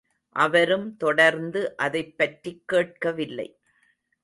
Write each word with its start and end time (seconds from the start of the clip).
அவரும் 0.29 0.97
தொடர்ந்து 0.97 1.75
அதைப் 1.77 2.17
பற்றிக் 2.17 2.67
கேட்கவில்லை. 2.67 3.59